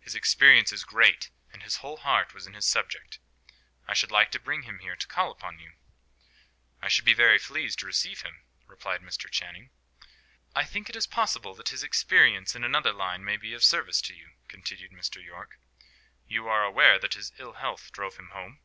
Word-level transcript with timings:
His 0.00 0.16
experience 0.16 0.72
is 0.72 0.82
great, 0.82 1.30
and 1.52 1.62
his 1.62 1.76
whole 1.76 1.98
heart 1.98 2.34
was 2.34 2.48
in 2.48 2.54
his 2.54 2.66
subject. 2.66 3.20
I 3.86 3.94
should 3.94 4.10
like 4.10 4.32
to 4.32 4.40
bring 4.40 4.62
him 4.62 4.80
here 4.80 4.96
to 4.96 5.06
call 5.06 5.30
upon 5.30 5.60
you." 5.60 5.74
"I 6.82 6.88
should 6.88 7.04
be 7.04 7.14
pleased 7.14 7.78
to 7.78 7.86
receive 7.86 8.22
him," 8.22 8.42
replied 8.66 9.02
Mr. 9.02 9.30
Channing. 9.30 9.70
"I 10.56 10.64
think 10.64 10.90
it 10.90 10.96
is 10.96 11.06
possible 11.06 11.54
that 11.54 11.68
his 11.68 11.84
experience 11.84 12.56
in 12.56 12.64
another 12.64 12.92
line 12.92 13.22
may 13.24 13.36
be 13.36 13.54
of 13.54 13.62
service 13.62 14.02
to 14.02 14.14
you," 14.16 14.30
continued 14.48 14.90
Mr. 14.90 15.24
Yorke. 15.24 15.60
"You 16.26 16.48
are 16.48 16.64
aware 16.64 16.98
that 16.98 17.16
ill 17.38 17.52
health 17.52 17.92
drove 17.92 18.16
him 18.16 18.30
home?" 18.30 18.58